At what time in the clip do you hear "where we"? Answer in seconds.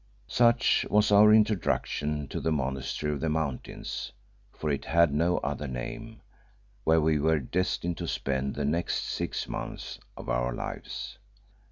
6.83-7.19